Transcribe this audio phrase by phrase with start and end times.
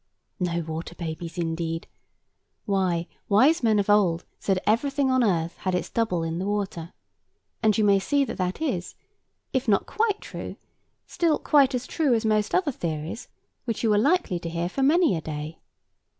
[0.39, 1.87] No water babies, indeed?
[2.65, 6.47] Why, wise men of old said that everything on earth had its double in the
[6.47, 6.93] water;
[7.61, 8.95] and you may see that that is,
[9.53, 10.55] if not quite true,
[11.05, 13.27] still quite as true as most other theories
[13.65, 15.59] which you are likely to hear for many a day.